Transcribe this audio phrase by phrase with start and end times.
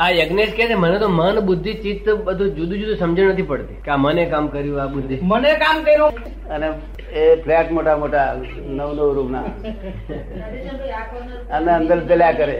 [0.00, 3.74] આ યજ્ઞેશ કે છે મને તો મન બુદ્ધિ ચિત્ત બધું જુદું જુદું સમજણ નથી પડતી
[3.74, 5.18] કે આ મને કામ કર્યું આ બુદ્ધિ.
[5.22, 6.08] મને કામ કર્યું.
[6.48, 6.68] અને
[7.12, 9.44] એ ફ્લેટ મોટા મોટા નવ નવ રૂમ ના
[11.56, 12.56] અને અંદર જલ્યા કરે.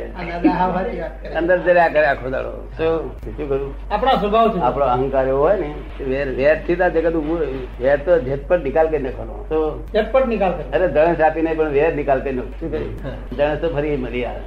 [1.37, 2.53] અંદર જલ્યા કરે આખો દાડો.
[2.77, 3.75] શું શું કરું?
[3.91, 5.71] આપણો સ્વભાવ આપણો અહંકાર એવો હોય ને
[6.11, 7.41] વેર વેરથી જગત ઉભું
[7.81, 9.37] વેર તો ઝટપટ નિકાલ કરી નાખવાનો.
[9.51, 9.59] તો
[9.95, 10.65] ઝટપટ નિકાલ કરે.
[10.73, 12.53] અરે ધણસ આપીને પણ વેર નિકાલ કરી નાખો.
[12.61, 12.95] શું કર્યું
[13.37, 14.43] ધણસ તો ફરી મળી આવે.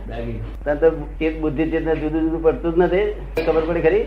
[0.65, 0.87] તને તો
[1.29, 3.07] એક બુદ્ધિ ચિત્ત ને જુદું જુદું પડતું જ નથી.
[3.45, 4.03] ખબર પડી ખરી?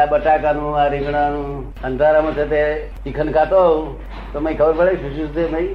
[0.00, 1.48] આ બટાકાનું આ રીંગણાનું
[1.84, 2.62] અંધારામાં છે તે
[3.04, 3.60] ચિકન ખાતો
[4.32, 5.74] તો મને ખબર પડે શું શું છે નહીં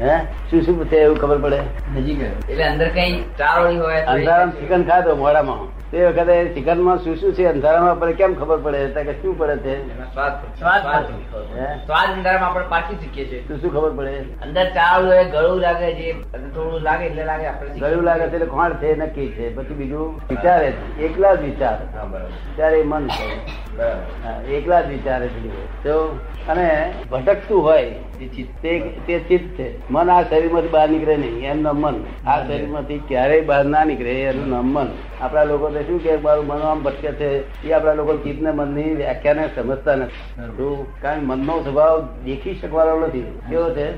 [0.00, 0.18] હે.
[0.50, 1.60] શું શું છે એવું ખબર પડે?
[1.94, 7.16] નજીક એટલે અંદર કઈ ચારોળી હોય તો અંધારામાં ચિકન ખાધો મોડામાં તે વખતે ચિકનમાં શું
[7.16, 9.04] શું છે અંધારામાં આપણે કેમ ખબર પડે?
[9.06, 9.74] કે શું પડે છે
[10.12, 11.04] સ્વાદ સ્વાદ સ્વાદ
[11.54, 11.68] હે?
[12.36, 13.42] આપણે પારખી શીખીએ છીએ.
[13.48, 14.14] શું શું ખબર પડે?
[14.42, 16.14] અંદર ચાવળ હોય ગળું લાગે છે
[16.54, 19.50] થોડું લાગે એટલે લાગે આપણે ગળું ગળ્યું લાગે છે એટલે કોણ છે નક્કી છે.
[19.56, 20.68] પછી બીજું વિચારે
[21.00, 21.76] એકલા જ વિચાર.
[21.94, 22.32] હા, બરાબર.
[22.56, 23.26] ત્યારે એ મન છે
[24.56, 25.28] એકલા જ વિચારે
[25.82, 25.96] તો
[26.48, 26.66] અને
[27.10, 27.90] ભટકતું હોય.
[28.62, 28.72] તે
[29.06, 31.96] તે ચિત્ત છે મન આ શરીરમાંથી બહાર નીકળે નહીં એમનું મન.
[32.26, 34.88] આ શરીરમાંથી ક્યારેય બહાર ના નીકળે એનું નામ મન.
[35.20, 37.28] આપણા લોકો તો શું કે મારું મન આમ ભટકે છે
[37.68, 40.76] એ આપણા લોકો ચિત્ત ને મનની વ્યાખ્યાને સમજતા નથી?
[41.02, 43.24] કારણ મનનો સ્વભાવ દેખી શકવાનો નથી.
[43.50, 43.88] કેવો છે?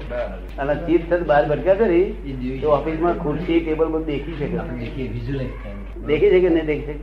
[0.59, 5.78] અને ચિત્ત બહાર ભટકે છે ને તો ઓફિસમાં ખુરશી ટેબલ બધું દેખી શકે.
[6.07, 6.99] દેખી શકે નહીં દેખી શકે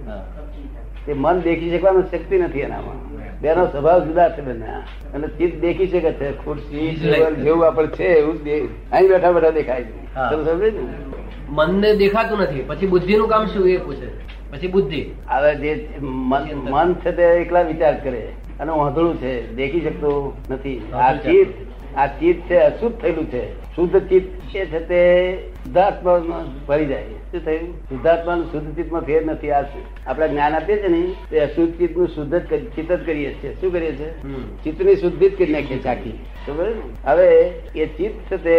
[1.05, 3.15] તે મન દેખી શકવાની શક્તિ નથી એનામાં.
[3.41, 4.65] બેનો સ્વભાવ જુદા છે બંને.
[5.13, 6.31] અને ચિત્ત દેખી શકે છે.
[6.45, 6.95] ખુરશી
[7.43, 8.39] જેવું આપણે છે એવું
[8.91, 10.05] અહીં બેઠા બેઠા દેખાય છે.
[10.45, 10.87] સમજે ને?
[11.49, 12.63] મનને દેખાતું નથી.
[12.67, 13.69] પછી બુદ્ધિ નું કામ શું?
[13.69, 14.07] એ પૂછે.
[14.51, 15.11] પછી બુદ્ધિ.
[15.29, 18.27] હવે જે મન છે તે એકલા વિચાર કરે.
[18.59, 20.77] અને વાંધળું છે દેખી શકતું નથી.
[20.93, 21.53] આ ચિત્ત
[21.97, 23.43] આ ચિત્ત છે અશુદ્ધ થયેલું છે.
[23.75, 25.01] શુદ્ધ ચિત્ત જે છે તે
[25.63, 27.73] શુદ્ધાત્મામાં ભરી જાય શું થયું?
[27.89, 29.51] શુદ્ધાત્મા શુદ્ધ ચિત્તમાં ફેર નથી.
[29.51, 29.63] આ
[30.07, 33.53] આપણે જ્ઞાન આપીએ છીએ ને તે અશુદ્ધ ચિત્તનું શુદ્ધ જ ચિત્ત જ કરીએ છીએ.
[33.61, 34.11] શું કરીએ છીએ.
[34.63, 36.13] ચિત્તની શુદ્ધિ જ કરી નાખીએ આખી.
[36.47, 36.71] ખબર
[37.05, 37.29] હવે
[37.75, 38.57] એ ચિત્ત છે તે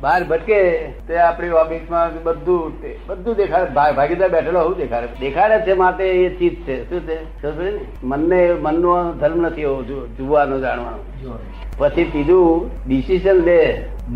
[0.00, 0.60] બહાર ભટકે
[1.08, 2.72] તે આપણી ઓફિસમાં બધું
[3.06, 3.70] બધું દેખાડે.
[3.74, 5.08] ભાગીદાર બેઠેલો હું દેખાડે.
[5.20, 6.90] દેખાડે છે માટે એ ચિત્ત છે.
[6.90, 8.04] શું છે?
[8.04, 9.82] મનને મનનો ધર્મ નથી એવો
[10.18, 11.38] જોવાનો જાણવાનો.
[11.78, 13.60] પછી ત્રીજું ડિસિઝન લે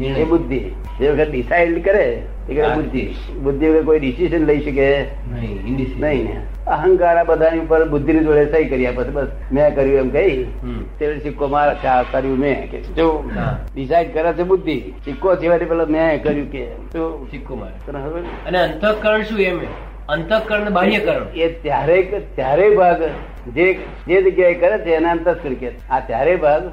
[0.05, 0.61] એ બુદ્ધિ.
[1.01, 3.03] જે વખત ડિસાઇડ કરે એ બુદ્ધિ.
[3.43, 5.03] બુદ્ધિ વગર કોઈ ડિસિઝન લઈ શકે?
[5.03, 6.47] નહીં, ને.
[6.67, 10.45] અહંકાર આ બધાની ઉપર બુદ્ધિની જોડે સહી કરી પછી બસ મેં કર્યું એમ કહી
[10.99, 11.75] તે સિક્કો માર
[12.13, 12.71] કર્યું મેં.
[12.71, 13.31] કે જો
[13.75, 16.67] ડિસાઇડ કરે છે બુદ્ધિ સિક્કો છેવટે પેલા મેં કર્યું કે
[17.31, 17.93] સિક્કો મારે.
[17.93, 18.29] ને?
[18.47, 19.61] અને અંતઃકરણ શું એમ
[20.09, 21.99] અંતઃકરણ બાહ્યકરણ એ ત્યારે
[22.37, 23.03] ત્યારે ભાગ
[23.57, 23.67] જે
[24.07, 26.65] જે જગ્યાએ કરે છે એને અંતસ્કરણ કહે આ ત્યારે ભાગ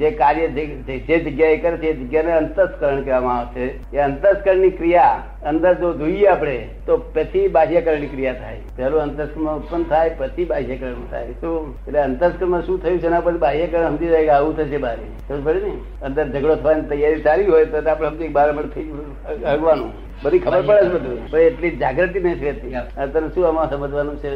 [0.00, 3.66] જે કાર્ય જે જગ્યાએ કરે છે એ જગ્યાને અંતસ્કરણ કહેવામાં આવે છે.
[3.92, 6.56] એ અંતસ્કરણની ક્રિયા અંદર જો જોઈએ આપણે
[6.86, 8.60] તો પછી બાહ્યકરણની ક્રિયા થાય.
[8.76, 11.36] પહેલું અંતસ્કરણ ઉત્પન્ન થાય પછી બાહ્યકરણ થાય.
[11.40, 15.06] શું એટલે અંતસ્કરણમાં શું થયું છે એના પર બાહ્યકરણ સમજી જાય કે આવું થશે બારે.
[15.28, 15.76] સમજ પડે ને?
[16.02, 19.08] અંદર ઝઘડો થવાની તૈયારી સારી હોય તો આપણે સમજી બાર મિનિટ થઈ ગયું
[19.54, 19.92] હગવાનું.
[20.22, 21.30] બધી ખબર પડે છે બધું.
[21.30, 22.72] પણ એટલી જાગૃતિ નથી રહેતી
[23.12, 24.30] તને શું આમાં સમજવાનું છે.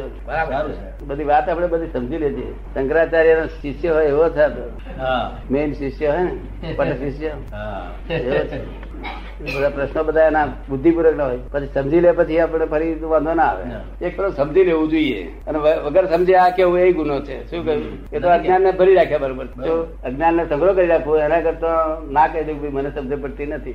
[1.04, 2.46] બધી વાત આપણે બધી સમજી લેજે.
[2.74, 4.24] શંકરાચાર્ય શિષ્ય હોય એવો.
[4.98, 5.36] હા.
[5.50, 7.30] મેઇન શિષ્ય હોય ને પટ શિષ્ય.
[9.54, 11.38] બધા પ્રશ્નો બધા એના બુદ્ધિપૂર્વક ના હોય.
[11.52, 13.64] પછી સમજી લે પછી આપણે ફરી વાંધો ના આવે.
[14.06, 15.22] એક તરફ સમજી લેવું જોઈએ.
[15.48, 17.38] અને વગર સમજે આ કેવું એ ગુનો છે.
[17.50, 17.86] શું કહ્યું?
[18.12, 19.46] એ તો અજ્ઞાન ને ભરી રાખ્યા બરોબર.
[19.46, 23.74] જો અજ્ઞાન ને સંગ્રહ કરી રાખવો એના કરતા ના કહી દઉં મને સમજ પડતી નથી.